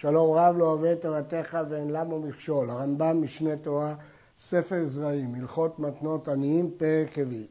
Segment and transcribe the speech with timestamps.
[0.00, 2.70] שלום רב לא אוהב את תורתך ואין למו מכשול.
[2.70, 3.94] הרמב"ם משנה תורה,
[4.38, 7.46] ספר זרעים, הלכות מתנות עניים, פרק רביעי.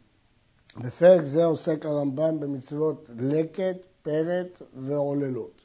[0.78, 5.62] בפרק זה עוסק הרמב"ם במצוות לקט, פרט ועוללות.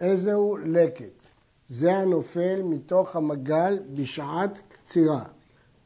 [0.00, 1.22] איזהו לקט?
[1.68, 5.24] זה הנופל מתוך המגל בשעת קצירה,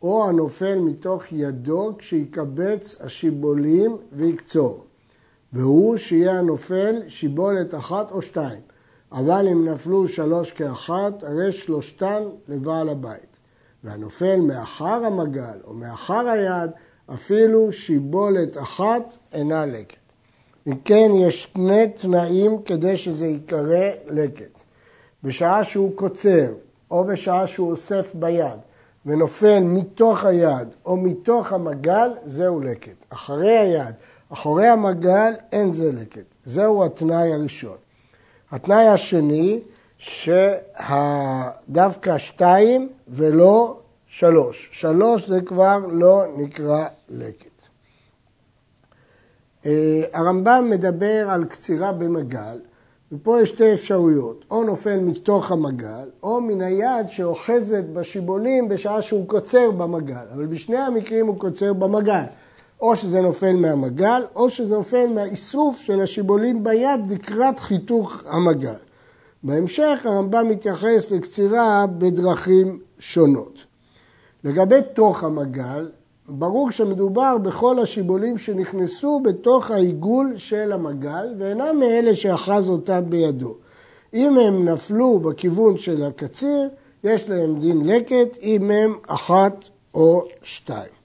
[0.03, 4.85] או הנופל מתוך ידו כשיקבץ השיבולים ויקצור,
[5.53, 8.74] והוא שיהיה הנופל שיבולת אחת או שתיים.
[9.15, 13.37] אבל אם נפלו שלוש כאחת, הרי שלושתן לבעל הבית.
[13.85, 16.71] והנופל מאחר המגל או מאחר היד,
[17.15, 19.97] אפילו שיבולת אחת אינה לקט.
[20.67, 24.61] אם כן, יש שני תנאים כדי שזה ייקרא לקט.
[25.23, 26.53] בשעה שהוא קוצר,
[26.91, 28.59] או בשעה שהוא אוסף ביד,
[29.07, 33.05] ונופל מתוך היד או מתוך המגל, זהו לקט.
[33.09, 33.95] אחרי היד,
[34.33, 36.25] אחורי המגל, אין זה לקט.
[36.47, 37.84] זהו התנאי הראשון.
[38.55, 39.61] התנאי השני,
[39.99, 40.99] שדווקא
[42.19, 44.69] שתיים ולא שלוש.
[44.73, 47.63] שלוש זה כבר לא נקרא לקט.
[49.67, 52.61] אה, הרמב"ם מדבר על קצירה במגל,
[53.13, 59.29] ופה יש שתי אפשרויות, או נופל מתוך המגל, או מן היד שאוחזת בשיבולים בשעה שהוא
[59.29, 62.25] קוצר במגל, אבל בשני המקרים הוא קוצר במגל.
[62.85, 68.75] או שזה נופל מהמגל, או שזה נופל מהאיסוף של השיבולים ביד לקראת חיתוך המגל.
[69.43, 73.59] בהמשך הרמב"ם מתייחס לקצירה בדרכים שונות.
[74.45, 75.89] לגבי תוך המגל,
[76.29, 83.55] ברור שמדובר בכל השיבולים שנכנסו בתוך העיגול של המגל ואינם מאלה שאחז אותם בידו.
[84.15, 86.69] אם הם נפלו בכיוון של הקציר,
[87.05, 91.04] יש להם דין לקט, אם הם אחת או שתיים.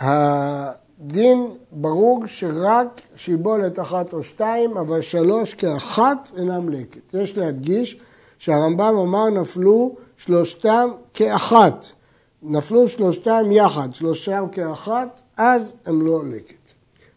[0.00, 7.14] הדין ברור שרק שיבולת אחת או שתיים, אבל שלוש כאחת אינם לקט.
[7.14, 8.00] יש להדגיש
[8.38, 11.86] שהרמב"ם אמר נפלו שלושתם כאחת.
[12.42, 16.54] נפלו שלושתם יחד, שלושתם כאחת, אז הם לא לקט.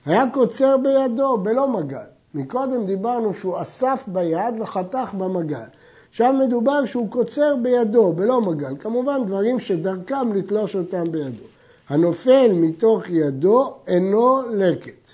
[0.06, 1.98] היה קוצר בידו, בלא מגל.
[2.34, 5.58] מקודם דיברנו שהוא אסף ביד וחתך במגל.
[6.10, 8.74] עכשיו מדובר שהוא קוצר בידו, בלא מגל.
[8.80, 11.44] כמובן דברים שדרכם לתלוש אותם בידו.
[11.92, 15.10] הנופל מתוך ידו אינו לקט.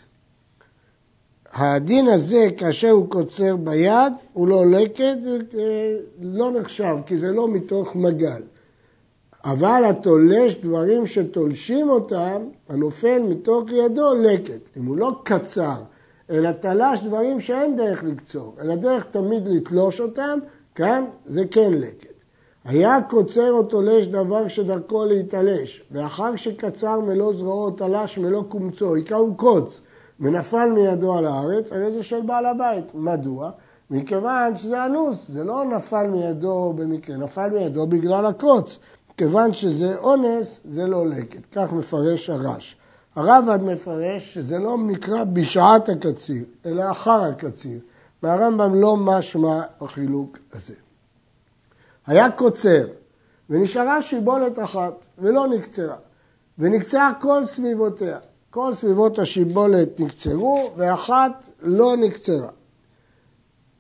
[1.54, 5.18] הדין הזה, כאשר הוא קוצר ביד, הוא לא לקט,
[6.22, 8.42] לא נחשב, כי זה לא מתוך מגל.
[9.44, 14.78] אבל התולש דברים שתולשים אותם, הנופל מתוך ידו לקט.
[14.78, 15.82] אם הוא לא קצר,
[16.30, 20.40] אלא תלש דברים שאין דרך לקצור, אלא דרך תמיד לתלוש אותם,
[20.76, 22.17] כאן זה כן לקט.
[22.68, 29.36] היה קוצר או תולש דבר שדרכו להתעלש, ואחר שקצר מלוא זרועו תלש מלוא קומצו, היכהו
[29.36, 29.82] קוץ,
[30.20, 32.96] ונפל מידו על הארץ, הרי זה של בעל הבית.
[32.96, 33.52] מדוע?
[33.92, 38.80] מכיוון שזה אנוס, זה לא נפל מידו במקרה, נפל מידו בגלל הקוץ.
[39.18, 41.42] כיוון שזה אונס, זה לא לקט.
[41.52, 42.76] כך מפרש הרש.
[43.16, 47.80] הרמב"ד מפרש שזה לא נקרא בשעת הקציר, אלא אחר הקציר.
[48.24, 50.87] והרמב"ם לא משמע החילוק הזה.
[52.08, 52.88] היה קוצר,
[53.50, 55.96] ונשארה שיבולת אחת, ולא נקצרה,
[56.58, 58.18] ונקצרה כל סביבותיה.
[58.50, 62.50] כל סביבות השיבולת נקצרו, ואחת לא נקצרה.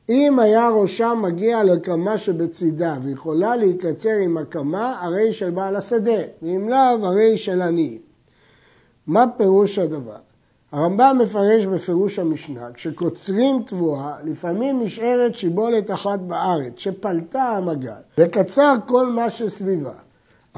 [0.09, 6.69] אם היה ראשה מגיע לקמה שבצידה ויכולה להיקצר עם הקמה, הרי של בעל השדה, ואם
[6.69, 8.01] לאו, הרי של עניים.
[9.07, 10.26] מה פירוש הדבר?
[10.72, 19.06] הרמב"ם מפרש בפירוש המשנה, כשקוצרים תבואה, לפעמים נשארת שיבולת אחת בארץ, שפלטה המגל, וקצר כל
[19.06, 19.94] מה שסביבה.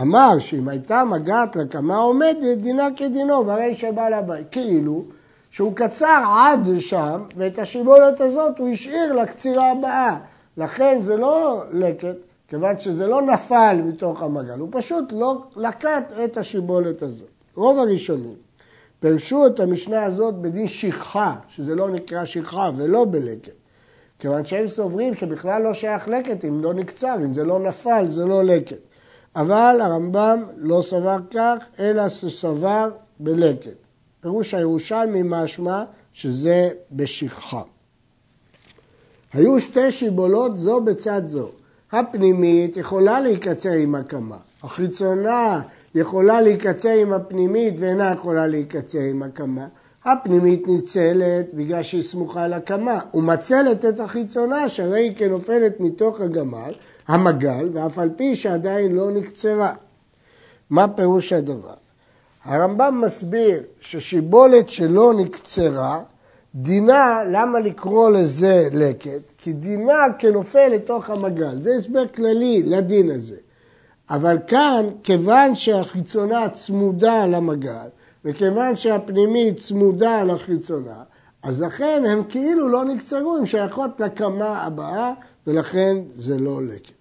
[0.02, 4.48] אמר שאם הייתה מגעת לקמה עומדת, דינה כדינו, והרי שבא לבית.
[4.52, 5.04] כאילו
[5.50, 10.18] שהוא קצר עד שם, ואת השיבולת הזאת הוא השאיר לקצירה הבאה.
[10.58, 12.18] לכן זה לא לקט,
[12.48, 17.30] כיוון שזה לא נפל מתוך המגל, הוא פשוט לא לקט את השיבולת הזאת.
[17.56, 18.49] רוב הראשונים
[19.00, 23.54] פירשו את המשנה הזאת בדין שכחה, שזה לא נקרא שכחה ולא בלקט.
[24.20, 28.26] כיוון שהם סוברים שבכלל לא שייך לקט אם לא נקצר, אם זה לא נפל זה
[28.26, 28.78] לא לקט.
[29.36, 33.78] אבל הרמב"ם לא סבר כך, אלא סבר בלקט.
[34.22, 37.62] פירוש הירושלמי משמע שזה בשכחה.
[39.34, 41.50] היו שתי שיבולות זו בצד זו.
[41.92, 45.62] הפנימית יכולה להיקצר עם הקמה, החיצונה
[45.96, 49.68] יכולה להיקצר עם הפנימית ואינה יכולה להיקצר עם הקמה.
[50.06, 56.74] הפנימית ניצלת בגלל שהיא סמוכה לקמה, ומצלת את החיצונה שהרי היא כנופלת מתוך הגמל,
[57.08, 59.74] המגל, ואף על פי שעדיין לא נקצרה.
[60.70, 61.74] מה פירוש הדבר?
[62.44, 66.02] הרמב"ם מסביר ששיבולת שלא נקצרה
[66.56, 69.32] דינה, למה לקרוא לזה לקט?
[69.38, 71.62] כי דינה כנופל לתוך המגל.
[71.62, 73.36] זה הסבר כללי לדין הזה.
[74.10, 77.88] אבל כאן, כיוון שהחיצונה צמודה למגל,
[78.26, 81.04] וכיוון שהפנימית צמודה לחיצונה,
[81.44, 85.14] אז לכן הם כאילו לא נקצרו, הם שייכות לקמה הבאה,
[85.48, 86.92] ולכן זה לא לקט.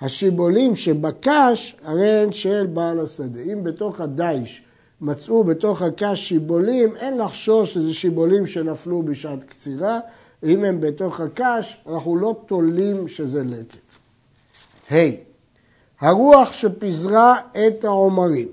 [0.00, 3.40] השיבולים שבקש, הרי הן של בעל השדה.
[3.52, 4.62] אם בתוך הדיש
[5.00, 10.00] מצאו בתוך הקש שיבולים, אין לחשוש שזה שיבולים שנפלו בשעת קצירה,
[10.44, 13.94] אם הם בתוך הקש, אנחנו לא תולים שזה לקט.
[14.90, 14.94] ה.
[14.94, 15.31] Hey,
[16.02, 18.48] הרוח שפיזרה את העומרים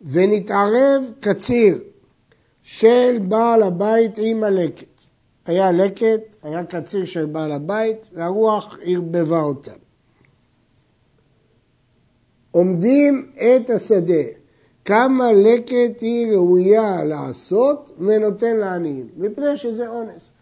[0.00, 1.78] ונתערב קציר
[2.62, 4.86] של בעל הבית עם הלקט.
[5.46, 9.78] היה לקט, היה קציר של בעל הבית, והרוח ערבבה אותם.
[12.50, 14.22] עומדים את השדה,
[14.84, 20.32] כמה לקט היא ראויה לעשות ונותן לעניים, מפני שזה אונס.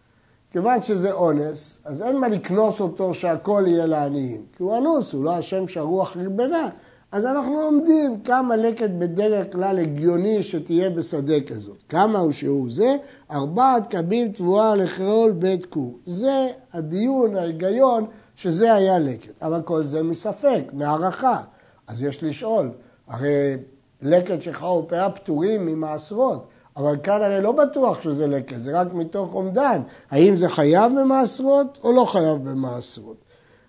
[0.53, 5.25] כיוון שזה אונס, אז אין מה לקנוס אותו שהכל יהיה לעניים, כי הוא אנוס, הוא
[5.25, 6.69] לא אשם שהרוח ריבנה.
[7.13, 11.77] אז אנחנו עומדים כמה לקט בדרך כלל הגיוני שתהיה בשדה כזאת.
[11.89, 12.97] כמה הוא שהוא זה?
[13.31, 15.99] ארבעת קבים תבואה לכלול בית כור.
[16.07, 19.43] זה הדיון, ההיגיון, שזה היה לקט.
[19.43, 21.41] אבל כל זה מספק, מהערכה.
[21.87, 22.71] אז יש לשאול,
[23.09, 23.57] הרי
[24.03, 26.47] לקט שלך ופאה פטורים ממעשרות.
[26.77, 29.81] אבל כאן הרי לא בטוח שזה לקט, זה רק מתוך אומדן.
[30.11, 33.17] האם זה חייב במעשרות או לא חייב במעשרות?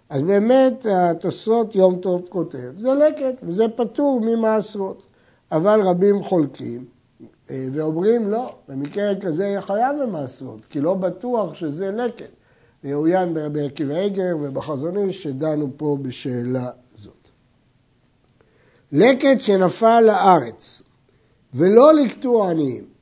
[0.10, 5.06] אז באמת התוספות יום טוב כותב, זה לקט וזה פטור ממעשרות.
[5.52, 6.86] אבל רבים חולקים
[7.50, 12.32] אה, ואומרים לא, במקרה כזה יהיה חייב במעשרות, כי לא בטוח שזה לקט.
[12.84, 17.30] יאוין ברבי עקיבא אגר ובחזון איש שדנו פה בשאלה זאת.
[18.92, 20.82] לקט שנפל לארץ
[21.54, 22.97] ולא לקטו עניים,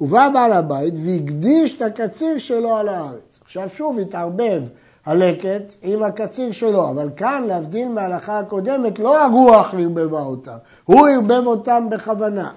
[0.00, 3.40] ובא בעל הבית והקדיש את הקציר שלו על הארץ.
[3.44, 4.62] עכשיו שוב התערבב
[5.06, 11.46] הלקט עם הקציר שלו, אבל כאן להבדיל מההלכה הקודמת לא הרוח ערבבה אותם, הוא ערבב
[11.46, 12.50] אותם בכוונה.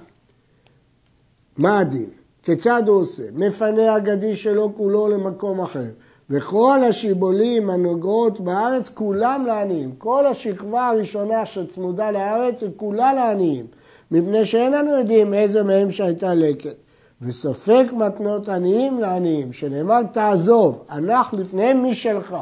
[1.57, 2.10] מה הדין?
[2.44, 3.24] כיצד הוא עושה?
[3.36, 5.86] מפנה הגדי שלו כולו למקום אחר.
[6.30, 9.92] וכל השיבולים הנוגעות בארץ כולם לעניים.
[9.98, 13.66] כל השכבה הראשונה שצמודה לארץ היא כולה לעניים.
[14.12, 16.87] מפני שאין לנו יודעים איזה מהם שהייתה לקט.
[17.21, 22.35] וספק מתנות עניים לעניים, שנאמר תעזוב, הנח לפניהם משלך.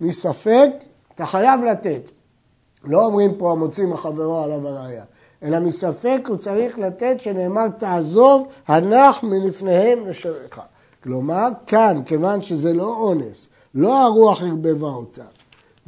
[0.00, 0.70] מספק,
[1.14, 2.10] אתה חייב לתת.
[2.84, 5.04] לא אומרים פה המוציא מחברו עליו הראייה,
[5.42, 10.60] אלא מספק הוא צריך לתת שנאמר תעזוב, הנח מלפניהם לשלך.
[11.02, 15.24] כלומר, כאן, כיוון שזה לא אונס, לא הרוח ערבבה אותה,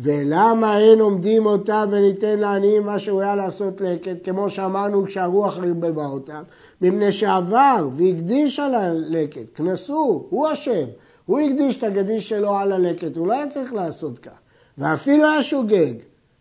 [0.03, 6.07] ולמה אין עומדים אותה וניתן לעניים מה שהוא היה לעשות לקט, כמו שאמרנו כשהרוח ערבבה
[6.07, 6.43] אותם,
[6.81, 10.85] מפני שעבר והקדיש על הלקט, כנסו, הוא אשם,
[11.27, 14.39] הוא הקדיש את הגדיש שלו על הלקט, הוא לא היה צריך לעשות כך.
[14.79, 15.95] ואפילו היה שוגג,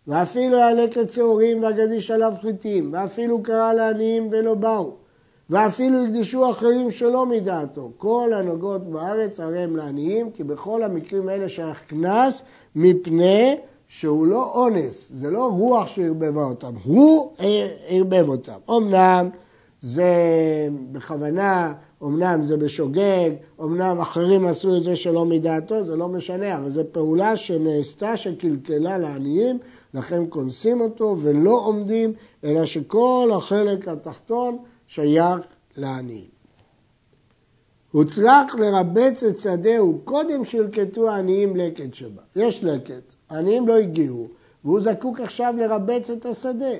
[0.06, 4.94] ואפילו היה לקט שעורים והגדיש עליו חיטים, ואפילו קרא לעניים ולא באו,
[5.50, 7.90] ואפילו הקדישו אחרים שלא מדעתו.
[7.96, 12.42] כל הנוגעות בארץ הרי הם לעניים, כי בכל המקרים האלה שייך קנס
[12.76, 13.56] מפני
[13.88, 17.32] שהוא לא אונס, זה לא רוח שערבבה אותם, הוא
[17.88, 18.58] ערבב אותם.
[18.70, 19.28] אמנם
[19.80, 20.14] זה
[20.92, 21.72] בכוונה,
[22.02, 23.30] אמנם זה בשוגג,
[23.62, 28.98] אמנם אחרים עשו את זה שלא מדעתו, זה לא משנה, אבל זו פעולה שנעשתה שקלקלה
[28.98, 29.58] לעניים,
[29.94, 32.12] לכן כונסים אותו ולא עומדים,
[32.44, 34.58] אלא שכל החלק התחתון
[34.94, 35.40] שייך
[35.76, 36.28] לעניים.
[37.92, 42.22] הוצלח לרבץ את שדהו קודם שילקטו העניים לקט שבה.
[42.36, 44.28] יש לקט, העניים לא הגיעו,
[44.64, 46.74] והוא זקוק עכשיו לרבץ את השדה.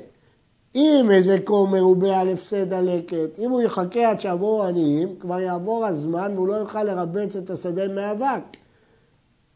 [0.75, 5.87] אם איזה כומר הוא בעל הפסד הלקט, אם הוא יחכה עד שיבואו עניים, כבר יעבור
[5.87, 8.43] הזמן והוא לא יוכל לרבץ את השדה מאבק.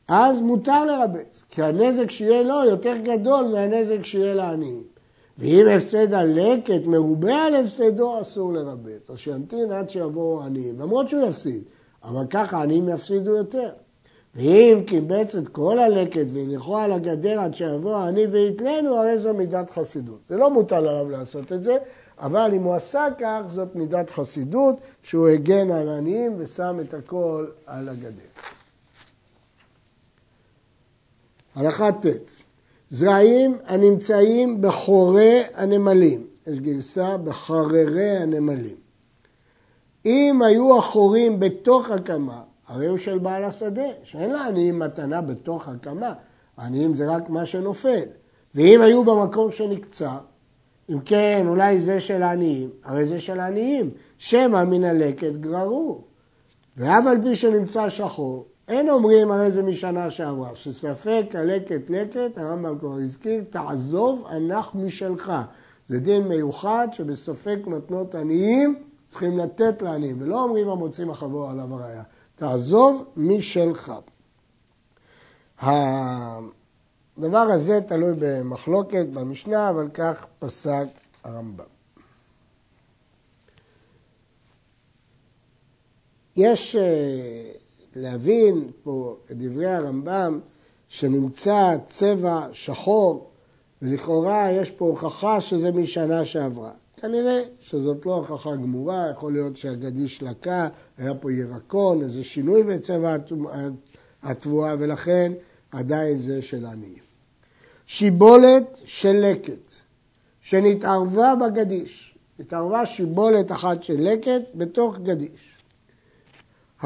[0.09, 4.96] אז מותר לרבץ, כי הנזק שיהיה לו יותר גדול מהנזק שיהיה לעניים.
[5.39, 9.11] ואם הפסד הלקט מרובה על הפסדו, אסור לרבץ.
[9.11, 11.65] אז שימתין עד שיבואו עניים, למרות שהוא יפסיד,
[12.05, 13.71] אבל ככה עניים יפסידו יותר.
[14.35, 19.71] ואם קיבץ את כל הלקט והניחו על הגדר עד שיבוא העני ויתלנו, הרי זו מידת
[19.71, 20.21] חסידות.
[20.29, 21.77] זה לא מוטל עליו לעשות את זה,
[22.19, 27.47] אבל אם הוא עשה כך, זאת מידת חסידות, שהוא הגן על עניים ושם את הכל
[27.67, 28.23] על הגדר.
[31.55, 32.46] הלכה ט'
[32.91, 38.77] זרעים הנמצאים בחורי הנמלים, יש גרסה בחררי הנמלים.
[40.07, 46.13] אם היו החורים בתוך הקמה, הרי הוא של בעל השדה, שאין לעניים מתנה בתוך הקמה,
[46.57, 48.03] העניים זה רק מה שנופל.
[48.55, 50.19] ואם היו במקום שנקצר,
[50.91, 56.01] אם כן, אולי זה של העניים, הרי זה של העניים, שמא מן הלקט גררו.
[56.77, 62.79] ואף על פי שנמצא שחור, אין אומרים הרי זה משנה שעברה, שספק הלקט לקט, הרמב"ם
[62.79, 65.33] כבר הזכיר, תעזוב הנח משלך.
[65.89, 72.03] זה דין מיוחד שבספק מתנות עניים צריכים לתת לעניים, ולא אומרים המוצאים החבור עליו הראייה.
[72.35, 73.93] תעזוב משלך.
[75.59, 80.87] הדבר הזה תלוי במחלוקת במשנה, אבל כך פסק
[81.25, 81.65] הרמב"ם.
[86.37, 87.53] יש אה,
[87.97, 90.41] להבין פה את דברי הרמב"ם
[90.89, 93.31] שנמצא צבע שחור
[93.83, 96.71] ולכאורה יש פה הוכחה שזה משנה שעברה.
[96.97, 103.17] כנראה שזאת לא הוכחה גמורה, יכול להיות שהגדיש לקה, היה פה ירקון, איזה שינוי בצבע
[104.23, 105.33] התבואה ולכן
[105.71, 107.07] עדיין זה של עניים.
[107.87, 109.73] שיבולת של לקט
[110.41, 115.56] שנתערבה בגדיש, התערבה שיבולת אחת של לקט בתוך גדיש.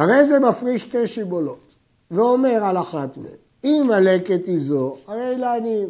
[0.01, 1.75] הרי זה מפריש שתי שיבולות,
[2.11, 3.33] ואומר על אחת מהן,
[3.65, 5.89] אם הלקט היא זו, הרי היא לעניים,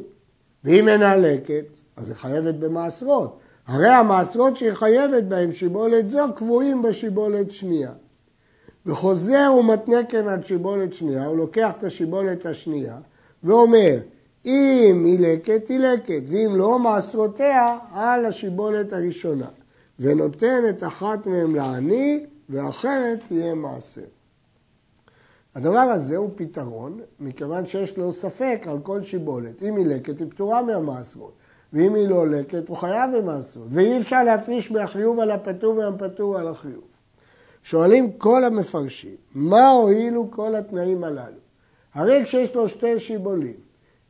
[0.64, 3.38] ואם אינה לקט, אז היא חייבת במעשרות.
[3.66, 7.90] הרי המעשרות שהיא חייבת בהם, שיבולת זו, קבועים בשיבולת שנייה.
[8.86, 12.96] וחוזר ומתנה כן על שיבולת שנייה, הוא לוקח את השיבולת השנייה
[13.44, 13.98] ואומר,
[14.46, 19.48] אם היא לקט, היא לקט, ואם לא, מעשרותיה על השיבולת הראשונה.
[20.00, 24.04] ונותן את אחת מהם לעני, ואחרת תהיה מעשר.
[25.54, 29.62] הדבר הזה הוא פתרון, מכיוון שיש לו ספק על כל שיבולת.
[29.62, 31.32] אם היא לקט, היא פטורה מהמעשרות.
[31.72, 33.68] ואם היא לא לקט, הוא חייב במעשרות.
[33.70, 36.84] ואי אפשר להפריש מהחיוב על הפטור והפטור על החיוב.
[37.62, 41.38] שואלים כל המפרשים, מה הועילו כל התנאים הללו?
[41.94, 43.56] הרי כשיש לו שתי שיבולים,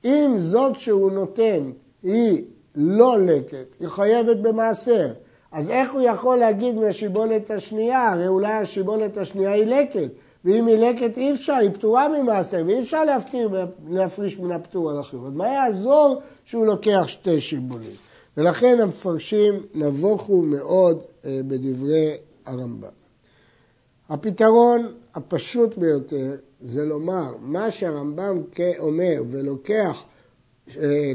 [0.04, 1.70] אם זאת שהוא נותן
[2.02, 2.44] היא
[2.74, 5.12] לא לקט, היא חייבת במעשר,
[5.52, 8.12] אז איך הוא יכול להגיד מהשיבולת השנייה?
[8.12, 10.10] הרי אולי השיבולת השנייה היא לקט,
[10.44, 13.50] ואם היא לקט אי אפשר, היא פטורה ממעשר, ואי אפשר להפתיר,
[13.90, 14.98] להפריש מן הפטור על.
[14.98, 17.94] אז מה יעזור שהוא לוקח שתי שיבולים?
[18.36, 22.16] ולכן המפרשים נבוכו מאוד אה, בדברי
[22.46, 22.88] הרמב"ם.
[24.08, 28.42] הפתרון הפשוט ביותר זה לומר, מה שהרמב"ם
[28.78, 30.02] אומר ולוקח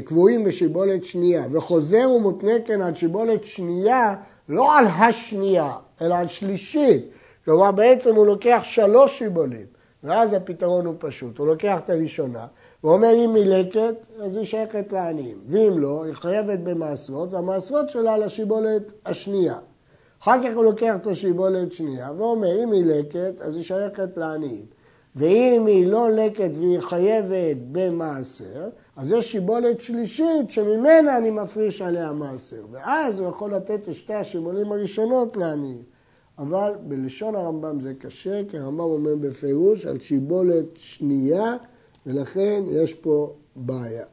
[0.04, 4.14] קבועים בשיבולת שנייה וחוזר ומותנה כן על שיבולת שנייה,
[4.48, 7.10] לא על השנייה, אלא על שלישית.
[7.44, 9.66] כלומר, בעצם הוא לוקח שלוש שיבולים,
[10.04, 11.38] ואז הפתרון הוא פשוט.
[11.38, 12.46] הוא לוקח את הראשונה,
[12.84, 18.18] ואומר אם היא לקט, אז היא שייכת לעניים, ואם לא, היא חייבת במעשרות, והמעשרות שלה
[18.18, 19.58] לשיבולת השנייה.
[20.22, 24.64] אחר כך הוא לוקח את השיבולת שנייה ואומר, אם היא לקט, אז היא שייכת לעניים.
[25.16, 32.12] ואם היא לא לקט והיא חייבת במעשר, אז יש שיבולת שלישית שממנה אני מפריש עליה
[32.12, 32.66] מעשר.
[32.70, 35.82] ואז הוא יכול לתת את שתי השיבולים הראשונות לעניים.
[36.38, 41.56] אבל בלשון הרמב"ם זה קשה, כי הרמב"ם אומר בפירוש על שיבולת שנייה,
[42.06, 44.04] ולכן יש פה בעיה.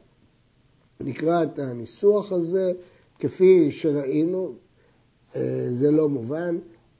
[1.00, 2.72] נקרא את הניסוח הזה,
[3.18, 4.52] כפי שראינו,
[5.36, 6.58] אה, זה לא מובן.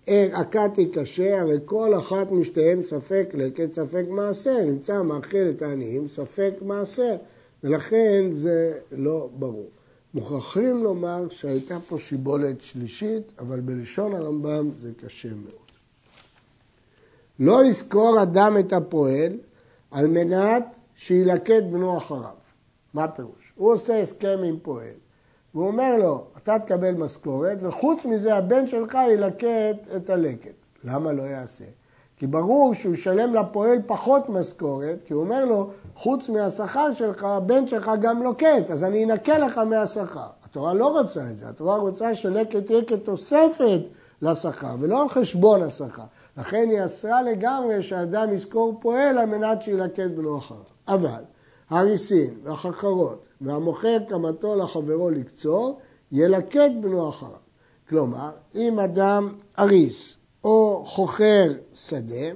[0.08, 4.64] הכתי קשה, הרי כל אחת משתיהן ספק לקט, ספק מעשר.
[4.64, 7.16] נמצא מאכיל את העניים, ספק מעשר,
[7.64, 9.68] ולכן זה לא ברור.
[10.14, 15.64] מוכרחים לומר שהייתה פה שיבולת שלישית, אבל בלשון הרמב"ם זה קשה מאוד.
[17.38, 19.32] לא יזכור אדם את הפועל
[19.90, 22.34] על מנת שילקט בנו אחריו.
[22.94, 23.52] מה הפירוש?
[23.56, 24.94] הוא עושה הסכם עם פועל,
[25.54, 30.54] והוא אומר לו, אתה תקבל משכורת, וחוץ מזה הבן שלך ילקט את הלקט.
[30.84, 31.64] למה לא יעשה?
[32.16, 37.66] כי ברור שהוא ישלם לפועל פחות משכורת, כי הוא אומר לו, חוץ מהשכר שלך, הבן
[37.66, 40.26] שלך גם לוקט, אז אני אנקה לך מהשכר.
[40.44, 43.80] התורה לא רוצה את זה, התורה רוצה שלקט יהיה כתוספת
[44.22, 46.02] לשכר, ולא על חשבון השכר.
[46.36, 50.60] לכן היא אסרה לגמרי שאדם יזכור פועל על מנת שילקט בנו אחריו.
[50.88, 51.22] אבל
[51.70, 55.78] הריסין והחכרות והמוכר קמתו לחברו לקצור,
[56.12, 57.44] ילקט בנו אחריו.
[57.88, 62.26] כלומר, אם אדם אריס או חוכר שדה,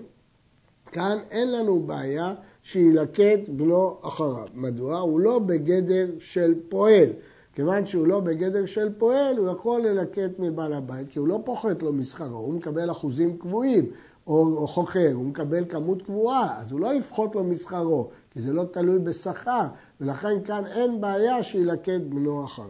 [0.92, 4.46] כאן אין לנו בעיה שילקט בנו אחריו.
[4.54, 4.98] מדוע?
[4.98, 7.08] הוא לא בגדר של פועל.
[7.54, 11.82] כיוון שהוא לא בגדר של פועל, הוא יכול ללקט מבעל הבית, כי הוא לא פוחת
[11.82, 13.90] לו משכרו, הוא מקבל אחוזים קבועים,
[14.26, 18.52] או, או חוכר, הוא מקבל כמות קבועה, אז הוא לא יפחות לו משכרו, כי זה
[18.52, 19.66] לא תלוי בשכר,
[20.00, 22.68] ולכן כאן אין בעיה שילקט בנו אחריו.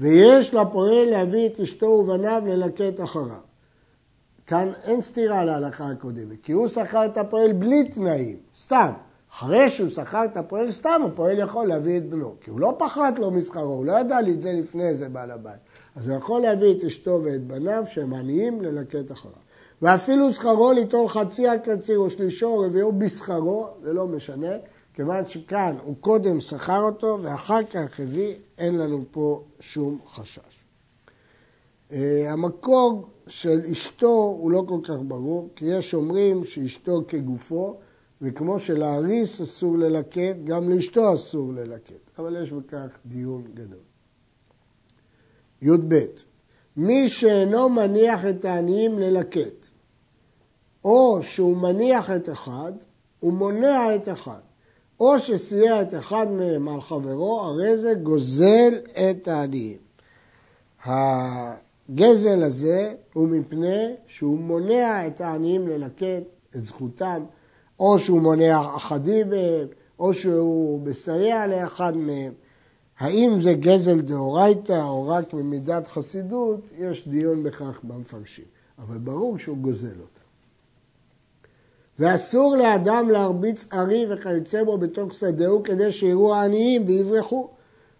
[0.00, 3.49] ויש לפועל להביא את אשתו ובניו ללקט אחריו.
[4.50, 8.90] כאן אין סתירה להלכה הקודמת, כי הוא שכר את הפועל בלי תנאים, סתם.
[9.32, 13.18] אחרי שהוא שכר את הפועל סתם, הפועל יכול להביא את בנו, כי הוא לא פחת
[13.18, 15.60] לו משכרו, הוא לא ידע לי את זה לפני זה בעל הבית.
[15.96, 19.34] אז הוא יכול להביא את אשתו ואת בניו שהם עניים ללקט אחריו.
[19.82, 24.52] ואפילו שכרו ליטול חצי הקציר או שלישו או רביעו בשכרו, זה לא משנה,
[24.94, 30.59] כיוון שכאן הוא קודם שכר אותו ואחר כך הביא, אין לנו פה שום חשש.
[31.92, 37.78] אה, המקור של אשתו הוא לא כל כך ברור, כי יש אומרים שאשתו כגופו,
[38.22, 43.78] וכמו שלאריס אסור ללקט, גם לאשתו אסור ללקט, אבל יש בכך דיון גדול.
[45.62, 45.94] י"ב
[46.76, 49.68] מי שאינו מניח את העניים ללקט,
[50.84, 52.72] או שהוא מניח את אחד,
[53.20, 54.40] הוא מונע את אחד,
[55.00, 58.74] או שסייע את אחד מהם על חברו, הרי זה גוזל
[59.10, 59.78] את העניים.
[61.90, 67.22] הגזל הזה הוא מפני שהוא מונע את העניים ללקט את זכותם,
[67.80, 69.66] או שהוא מונע אחדים מהם,
[69.98, 72.32] או שהוא מסייע לאחד מהם.
[72.98, 78.44] האם זה גזל דאורייתא או רק ממידת חסידות, יש דיון בכך במפרשים.
[78.78, 80.20] אבל ברור שהוא גוזל אותה.
[81.98, 87.48] ואסור לאדם להרביץ ארי וכיוצא בו בתוך שדהו כדי שיראו העניים ויברחו.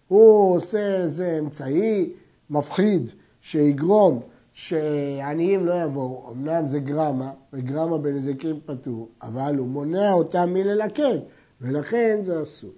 [0.08, 2.12] הוא עושה איזה אמצעי
[2.50, 4.20] מפחיד שיגרום
[4.52, 11.20] שעניים לא יבואו, אמנם זה גרמה, וגרמה בנזקים פטור, אבל הוא מונע אותם מללקט,
[11.60, 12.70] ולכן זה אסור.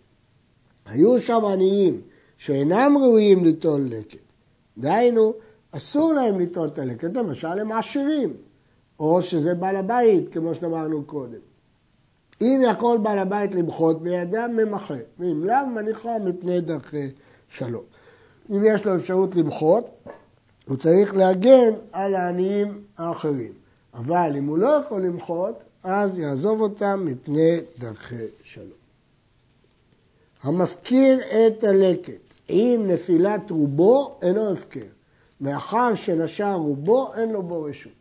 [0.86, 2.00] היו שם עניים
[2.36, 4.32] שאינם ראויים ליטול לקט.
[4.78, 5.32] דהיינו,
[5.72, 8.34] אסור להם ליטול את הלקט, למשל הם עשירים,
[8.98, 11.40] או שזה בעל הבית, כמו שאמרנו קודם.
[12.40, 17.10] אם יכול בעל הבית למחות בידם, ממחה, ואם לאו, מניחה מפני דרכי
[17.48, 17.84] שלום.
[18.50, 19.90] אם יש לו אפשרות למחות,
[20.68, 23.52] הוא צריך להגן על העניים האחרים.
[23.94, 28.82] אבל אם הוא לא יכול למחות, אז יעזוב אותם מפני דרכי שלום.
[30.42, 34.80] המפקיר את הלקט עם נפילת רובו אינו הפקר.
[35.40, 37.92] מאחר שנשר רובו אין לו בו רשות.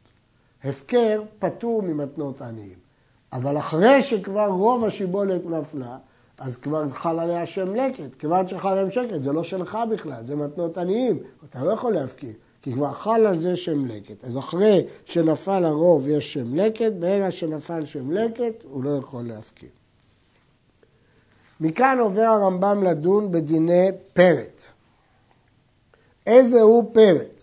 [0.63, 2.82] הפקר פטור ממתנות עניים.
[3.34, 5.98] אבל אחרי שכבר רוב השיבולת נפלה,
[6.38, 8.15] אז כבר חל עליה שם לקט.
[8.20, 11.20] כיוון שחל עליהם שקט, זה לא שלך בכלל, זה מתנות עניים.
[11.50, 12.33] אתה לא יכול להפקיר.
[12.61, 14.24] כי כבר חל על זה שם לקט.
[14.24, 19.69] אז אחרי שנפל הרוב יש שם לקט, ברגע שנפל שם לקט הוא לא יכול להפקיר.
[21.61, 24.61] מכאן עובר הרמב"ם לדון בדיני פרט.
[26.27, 27.41] איזה הוא פרט?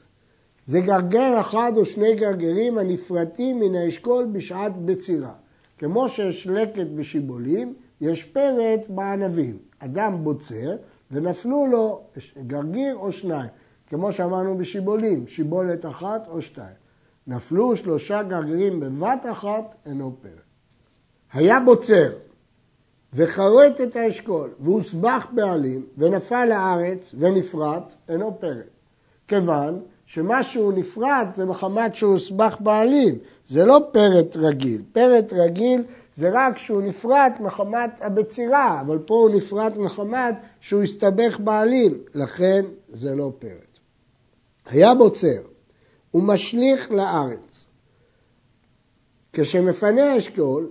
[0.66, 5.32] זה גרגר אחד או שני גרגרים הנפרטים מן האשכול בשעת בצירה.
[5.78, 9.58] כמו שיש לקט בשיבולים, יש פרט בענבים.
[9.78, 10.76] אדם בוצר
[11.10, 12.00] ונפלו לו
[12.46, 13.50] גרגיר או שניים.
[13.88, 16.76] כמו שאמרנו בשיבולים, שיבולת אחת או שתיים.
[17.26, 20.32] נפלו שלושה גרגירים בבת אחת, אינו פרק.
[21.32, 22.10] היה בוצר
[23.12, 28.66] וחרט את האשכול והוסבך בעלים ונפל לארץ ונפרט, אינו פרק.
[29.28, 34.82] כיוון שמשהו נפרט זה מחמת שהוא הוסבך בעלים, זה לא פרט רגיל.
[34.92, 35.82] פרט רגיל
[36.16, 42.64] זה רק שהוא נפרט מחמת הבצירה, אבל פה הוא נפרט מחמת שהוא הסתבך בעלים, לכן
[42.92, 43.67] זה לא פרט.
[44.68, 45.42] היה בוצר
[46.14, 47.66] ומשליך לארץ.
[49.32, 50.70] כשמפנה האשכול,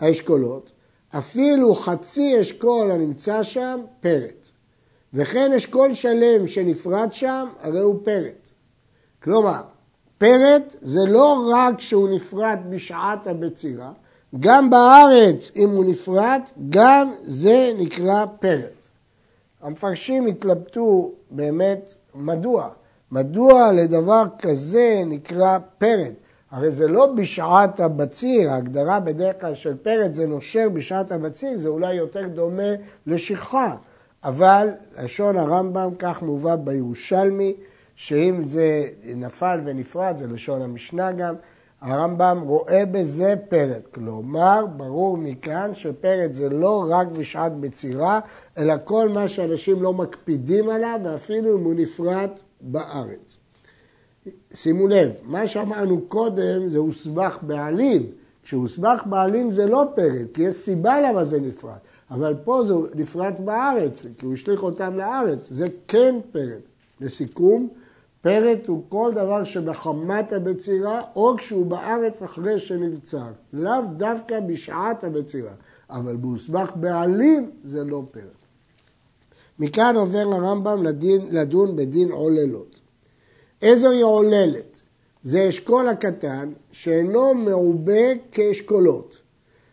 [0.00, 0.72] האשכולות,
[1.18, 4.48] אפילו חצי אשכול הנמצא שם, פרט.
[5.14, 8.48] וכן אשכול שלם שנפרד שם, הרי הוא פרט.
[9.22, 9.62] כלומר,
[10.18, 13.92] פרט זה לא רק שהוא נפרד בשעת הבצירה,
[14.40, 18.88] גם בארץ, אם הוא נפרד, גם זה נקרא פרט.
[19.60, 22.68] המפרשים התלבטו באמת מדוע.
[23.12, 26.12] מדוע לדבר כזה נקרא פרד?
[26.50, 31.68] הרי זה לא בשעת הבציר, ההגדרה בדרך כלל של פרד זה נושר בשעת הבציר, זה
[31.68, 32.72] אולי יותר דומה
[33.06, 33.76] לשכחה.
[34.24, 34.68] אבל
[35.02, 37.54] לשון הרמב"ם, כך מובא בירושלמי,
[37.96, 41.34] שאם זה נפל ונפרד, זה לשון המשנה גם,
[41.80, 43.86] הרמב"ם רואה בזה פרד.
[43.94, 48.20] כלומר, ברור מכאן שפרד זה לא רק בשעת בצירה,
[48.58, 53.38] אלא כל מה שאנשים לא מקפידים עליו, ואפילו אם הוא נפרד בארץ.
[54.54, 58.06] שימו לב, מה שאמרנו קודם זה הוסבך בעלים.
[58.42, 61.78] כשהוסבך בעלים זה לא פרד, כי יש סיבה למה זה נפרד.
[62.10, 65.48] אבל פה זה נפרד בארץ, כי הוא השליך אותם לארץ.
[65.50, 66.60] זה כן פרד.
[67.00, 67.68] לסיכום,
[68.20, 73.30] פרד הוא כל דבר שבחמת הבצירה, או כשהוא בארץ אחרי שנבצר.
[73.52, 75.52] לאו דווקא בשעת הבצירה.
[75.90, 78.22] אבל בהוסבך בעלים זה לא פרד.
[79.58, 82.80] מכאן עובר הרמב"ם לדין, לדון בדין עוללות.
[83.62, 84.82] איזו היא עוללת?
[85.22, 89.16] זה אשכול הקטן שאינו מעובה כאשכולות,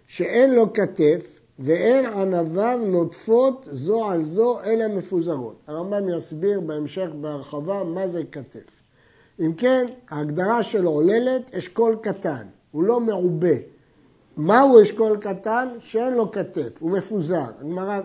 [0.07, 5.55] שאין לו כתף ואין ענביו נוטפות זו על זו אלא מפוזרות.
[5.67, 8.69] הרמב"ם יסביר בהמשך בהרחבה מה זה כתף.
[9.39, 13.55] אם כן, ההגדרה של עוללת, אשכול קטן, הוא לא מעובה.
[14.37, 15.67] מהו אשכול קטן?
[15.79, 17.45] שאין לו כתף, הוא מפוזר.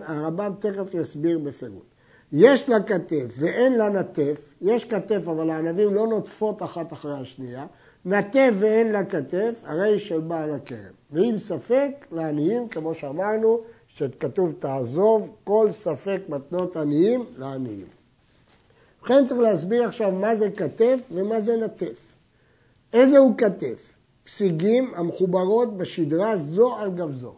[0.05, 1.83] הרמב"ם תכף יסביר בפירוט.
[2.31, 7.65] יש לה כתף ואין לה נטף, יש כתף אבל הענבים לא נוטפות אחת אחרי השנייה,
[8.05, 10.93] נטף ואין לה כתף, הרי של בעל הכרם.
[11.11, 17.85] ואם ספק, לעניים, כמו שאמרנו, שכתוב תעזוב כל ספק מתנות עניים לעניים.
[19.01, 22.15] ובכן צריך להסביר עכשיו מה זה כתף ומה זה נטף.
[22.93, 23.93] איזה הוא כתף?
[24.23, 27.33] פסיגים המחוברות בשדרה זו על גב זו.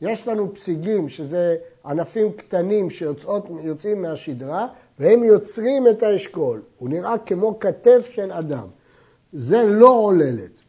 [0.00, 6.62] יש לנו פסיגים, שזה ענפים קטנים שיוצאים מהשדרה, והם יוצרים את האשכול.
[6.78, 8.68] הוא נראה כמו כתף של אדם.
[9.32, 10.60] זה לא עוללת.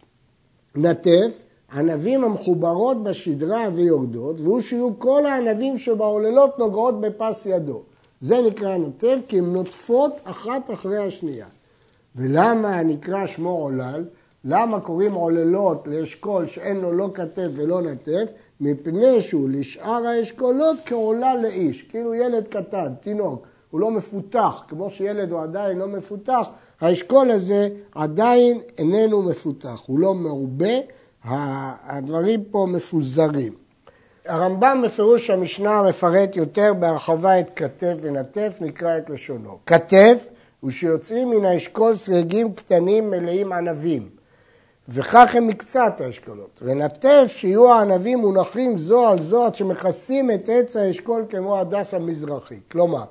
[0.75, 1.41] נטף,
[1.73, 7.81] ענבים המחוברות בשדרה ויורדות, והוא שיהיו כל הענבים שבעוללות נוגעות בפס ידו.
[8.21, 11.47] זה נקרא נטף כי הן נוטפות אחת אחרי השנייה.
[12.15, 14.05] ולמה נקרא שמו עולל?
[14.45, 18.25] למה קוראים עוללות לאשכול שאין לו לא כתף ולא נטף?
[18.61, 25.31] מפני שהוא לשאר האשכולות כעולל לאיש, כאילו ילד קטן, תינוק, הוא לא מפותח, כמו שילד
[25.31, 26.47] הוא עדיין לא מפותח,
[26.81, 30.73] האשכול הזה עדיין איננו מפותח, הוא לא מרובה,
[31.23, 33.53] הדברים פה מפוזרים.
[34.25, 39.57] הרמב"ם בפירוש המשנה מפרט יותר בהרחבה את כתף ונטף, נקרא את לשונו.
[39.65, 44.09] כתף הוא שיוצאים מן האשכול סרגים קטנים מלאים ענבים,
[44.89, 46.59] וכך הם מקצת האשכולות.
[46.61, 52.59] ונטף שיהיו הענבים מונחים זו על זו עד שמכסים את עץ האשכול כמו הדס המזרחי.
[52.71, 53.03] כלומר,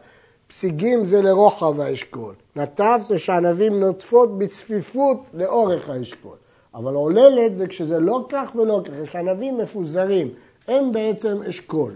[0.51, 6.37] פסיגים זה לרוחב האשכול, נטף זה שענבים נוטפות בצפיפות לאורך האשכול.
[6.75, 10.29] אבל עוללת זה כשזה לא כך ולא כך, יש ענבים מפוזרים,
[10.69, 11.93] הם בעצם אשכול.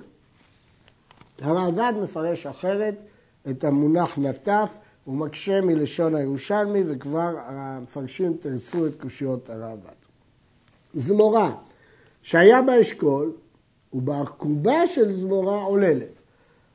[1.40, 3.02] הרעב"ד מפרש אחרת
[3.50, 9.94] את המונח נטף, הוא מקשה מלשון הירושלמי וכבר המפרשים תרצו את קושיות הרעב"ד.
[10.94, 11.54] זמורה
[12.22, 13.32] שהיה באשכול
[13.92, 16.20] ובעקובה של זמורה עוללת.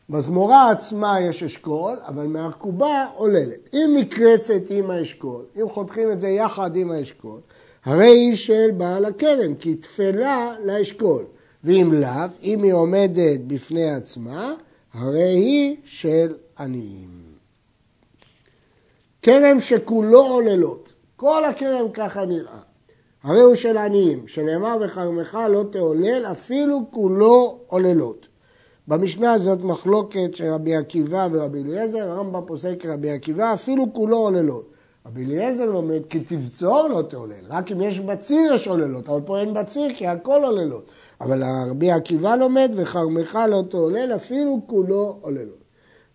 [0.10, 3.69] בזמורה עצמה יש אשכול, אבל מהרכובה עוללת.
[3.74, 7.39] אם נקרצת עם האשכול, אם חותכים את זה יחד עם האשכול,
[7.86, 11.24] הרי היא של בעל הכרם, כי תפלה לאשכול.
[11.63, 14.54] ואם לאו, אם היא עומדת בפני עצמה,
[14.93, 17.10] הרי היא של עניים.
[19.22, 22.60] כרם שכולו עוללות, כל הכרם ככה נראה.
[23.24, 28.29] הרי הוא של עניים, שנאמר וכרמך לא תעולל, אפילו כולו עוללות.
[28.89, 34.71] במשנה הזאת מחלוקת של רבי עקיבא ורבי אליעזר, הרמב"ם פוסק רבי עקיבא, אפילו כולו עוללות.
[35.06, 39.39] רבי אליעזר לומד כי תבצור לא תעולל, רק אם יש בציר יש עוללות, אבל פה
[39.39, 40.91] אין בציר כי הכל עוללות.
[41.21, 45.63] אבל רבי עקיבא לומד וכרמך לא תעולל, אפילו כולו עוללות.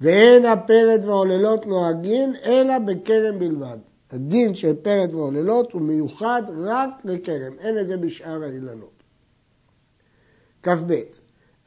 [0.01, 3.79] ואין הפרד והעוללות נוהגים אלא בכרם בלבד.
[4.11, 9.03] הדין של פרד ועוללות הוא מיוחד רק לכרם, אין את זה בשאר האילנות.
[10.63, 10.95] כ"ב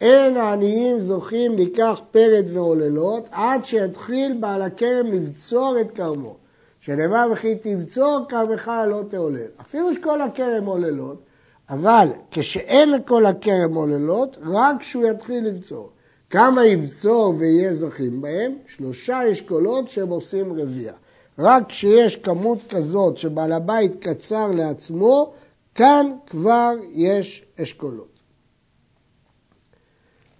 [0.01, 6.35] אין העניים זוכים לקח פרד ועוללות עד שיתחיל בעל הכרם לבצור את כרמו.
[6.79, 9.47] שנאמר וכי תבצור כרמך לא תעולל.
[9.61, 11.21] אפילו שכל הכרם עוללות,
[11.69, 15.89] אבל כשאין לכל הכרם עוללות, רק כשהוא יתחיל לבצור.
[16.29, 18.55] כמה יבצור ויהיה זוכים בהם?
[18.67, 20.93] שלושה אשכולות שהם עושים רביע.
[21.39, 25.33] רק כשיש כמות כזאת שבעל הבית קצר לעצמו,
[25.75, 28.16] כאן כבר יש אשכולות.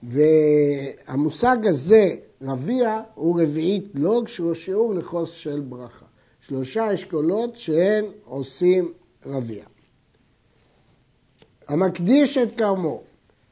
[0.03, 6.05] והמושג הזה, רביע, הוא רביעית לוג, שהוא שיעור לחוס של ברכה.
[6.41, 8.93] שלושה אשכולות שהן עושים
[9.25, 9.63] רביע.
[11.67, 13.01] המקדיש את כרמו,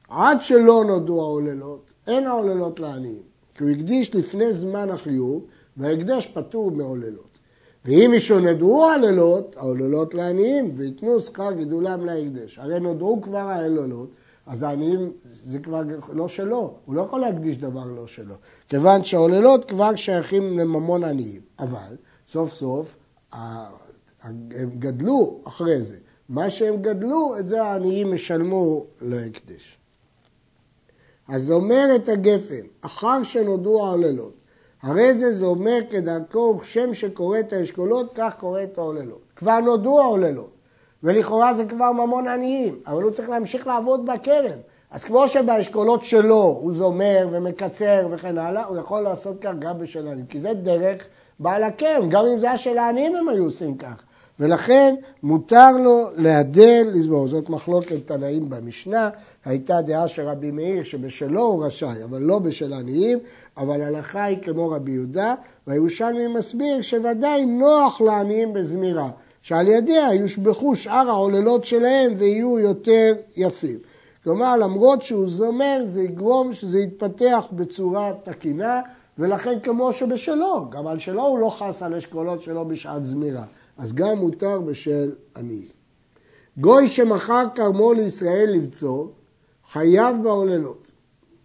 [0.09, 3.21] עד שלא נודעו העוללות, אין העוללות לעניים,
[3.55, 5.45] כי הוא הקדיש לפני זמן החיוב,
[5.77, 7.39] וההקדש פטור מעוללות.
[7.85, 12.59] ואם ישונדו העוללות, העוללות לעניים, וייתנו שכר גידולם להקדש.
[12.59, 14.09] הרי נודעו כבר העוללות,
[14.45, 15.11] אז העניים
[15.43, 15.81] זה כבר
[16.13, 18.35] לא שלו, הוא לא יכול להקדיש דבר לא שלו,
[18.69, 21.95] כיוון שהעוללות כבר שייכים לממון עניים, אבל
[22.27, 22.97] סוף סוף
[23.31, 25.97] הם גדלו אחרי זה,
[26.29, 29.77] מה שהם גדלו, את זה העניים ישלמו להקדש.
[31.27, 34.41] אז אומר את הגפן, אחר שנודעו העוללות,
[34.81, 39.21] הרי זה זה אומר כדרכו שם שקורא את האשכולות, כך קורא את העוללות.
[39.35, 40.54] כבר נודעו העוללות.
[41.05, 44.59] ולכאורה זה כבר ממון עניים, אבל הוא צריך להמשיך לעבוד בכרם.
[44.91, 50.07] אז כמו שבאשכולות שלו הוא זומר ומקצר וכן הלאה, הוא יכול לעשות כך גם בשל
[50.07, 51.07] עניים, כי זה דרך
[51.39, 54.03] בעל הכרם, גם אם זה היה של העניים הם היו עושים כך.
[54.39, 57.27] ולכן מותר לו להדל לסבור.
[57.27, 59.09] זאת מחלוקת תנאים במשנה,
[59.45, 63.19] הייתה דעה של רבי מאיר שבשלו הוא רשאי, אבל לא בשל עניים,
[63.57, 65.35] אבל הלכה היא כמו רבי יהודה,
[65.67, 69.09] והירושלמי מסביר שוודאי נוח לעניים בזמירה,
[69.45, 73.79] שעל ידיה יושבחו שאר העוללות שלהם ויהיו יותר יפים.
[74.23, 78.81] כלומר, למרות שהוא זומר, זה יגרום שזה יתפתח בצורה תקינה,
[79.17, 83.45] ולכן כמו שבשלו, גם על שלו הוא לא חס על אשכולות שלו בשעת זמירה.
[83.77, 85.69] אז גם מותר בשל עניים.
[86.57, 89.11] גוי שמכר כרמו לישראל לבצור,
[89.71, 90.91] חייב בעוללות.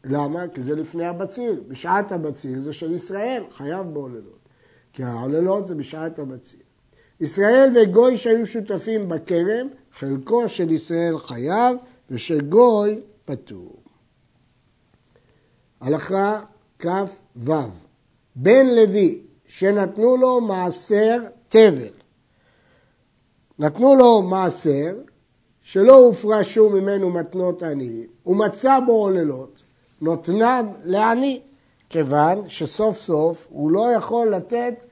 [0.04, 0.48] למה?
[0.48, 1.62] כי זה לפני הבציר.
[1.68, 4.48] בשעת הבציר זה של ישראל, חייב בעוללות.
[4.92, 6.69] כי העוללות זה בשעת הבציר.
[7.20, 11.76] ישראל וגוי שהיו שותפים בכרם, חלקו של ישראל חייב
[12.10, 13.76] ושגוי פטור.
[15.80, 16.40] הלכה
[16.78, 17.52] כ"ו
[18.36, 21.88] בן לוי שנתנו לו מעשר תבל.
[23.58, 24.96] נתנו לו מעשר
[25.62, 29.62] שלא הופרשו ממנו מתנות עניים, הוא מצא בו עוללות,
[30.00, 31.40] נותנם לעני,
[31.88, 34.84] כיוון שסוף סוף הוא לא יכול לתת,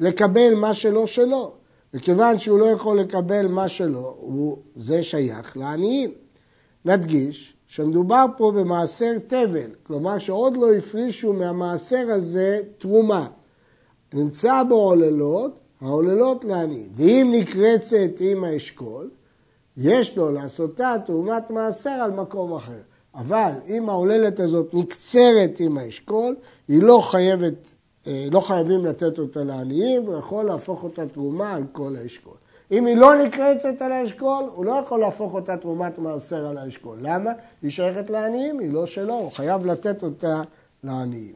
[0.00, 1.54] לקבל מה שלא שלו,
[1.94, 6.10] וכיוון שהוא לא יכול לקבל מה שלו, הוא, זה שייך לעניים.
[6.84, 13.28] נדגיש שמדובר פה במעשר תבל, כלומר שעוד לא הפרישו מהמעשר הזה תרומה.
[14.14, 16.88] נמצא בו עוללות, העוללות לעניים.
[16.94, 19.10] ואם נקרצת עם האשכול,
[19.76, 22.80] יש לו לעשותה תרומת מעשר על מקום אחר.
[23.14, 26.36] אבל אם העוללת הזאת נקצרת עם האשכול,
[26.68, 27.54] היא לא חייבת,
[28.06, 32.34] לא חייבים לתת אותה לעניים, הוא יכול להפוך אותה תרומה על כל האשכול.
[32.72, 36.98] אם היא לא נקרצת על האשכול, הוא לא יכול להפוך אותה תרומת מעשר על האשכול.
[37.02, 37.30] למה?
[37.62, 40.42] היא שייכת לעניים, היא לא שלו, הוא חייב לתת אותה
[40.84, 41.32] לעניים.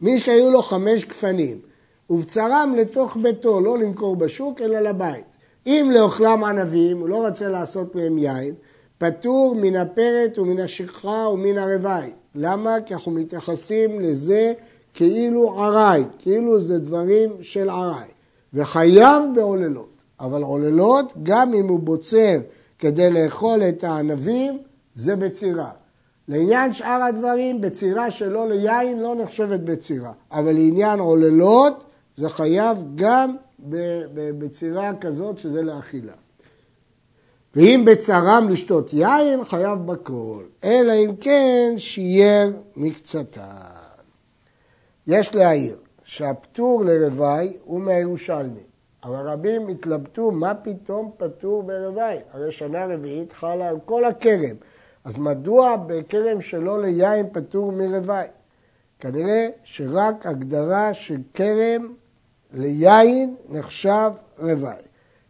[0.00, 1.58] מי שהיו לו חמש גפנים,
[2.10, 5.36] ובצרם לתוך ביתו, לא למכור בשוק, אלא לבית.
[5.66, 8.54] אם לאוכלם ענבים, הוא לא רוצה לעשות מהם יין,
[8.98, 12.10] פטור מן הפרת ומן השכחה ומן הרוואי.
[12.34, 12.76] למה?
[12.86, 14.52] כי אנחנו מתייחסים לזה
[14.96, 18.08] כאילו עראי, כאילו זה דברים של עראי.
[18.54, 20.02] וחייב בעוללות.
[20.20, 22.38] אבל עוללות, גם אם הוא בוצר
[22.78, 24.58] כדי לאכול את הענבים,
[24.94, 25.70] זה בצירה.
[26.28, 30.12] לעניין שאר הדברים, בצירה שלא ליין לא נחשבת בצירה.
[30.32, 31.84] אבל לעניין עוללות,
[32.16, 33.36] זה חייב גם
[34.38, 36.12] בצירה כזאת שזה לאכילה.
[37.56, 43.75] ואם בצרם לשתות יין, חייב בכל, אלא אם כן שייר מקצתן.
[45.06, 48.60] יש להעיר שהפטור לרוואי הוא מהירושלמי.
[49.04, 52.18] אבל רבים התלבטו, מה פתאום פטור ברוואי?
[52.30, 54.56] הרי שנה רביעית חלה על כל הכרם.
[55.04, 58.26] אז מדוע בכרם שלא ליין פטור מרוואי?
[59.00, 61.94] כנראה שרק הגדרה של כרם
[62.52, 64.76] ליין נחשב רבעי.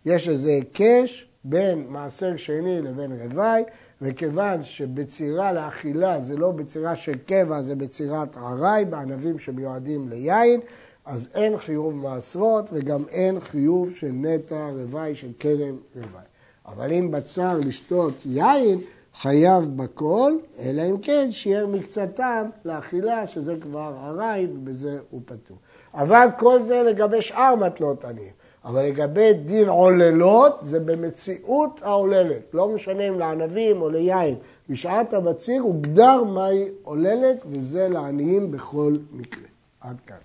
[0.04, 3.64] יש איזה היקש בין מעשר שני לבין רבעי,
[4.02, 10.60] וכיוון שבצירה לאכילה זה לא בצירה של קבע, זה בצירת עראי, בענבים שמיועדים ליין,
[11.04, 16.24] אז אין חיוב מעשרות וגם אין חיוב של נטע רבעי, של כרם רבעי.
[16.66, 18.78] אבל אם בצר לשתות יין,
[19.20, 25.56] חייב בכל, אלא אם כן שיער מקצתם לאכילה, שזה כבר ארעי, ובזה הוא פטור.
[25.94, 28.32] אבל כל זה לגבי שאר מתנות עניים.
[28.66, 32.54] אבל לגבי דין עוללות, זה במציאות העוללת.
[32.54, 34.34] לא משנה אם לענבים או ליין.
[34.68, 39.42] בשעת הבציר הוגדר מהי עוללת, וזה לעניים בכל מקרה.
[39.80, 40.16] עד כאן.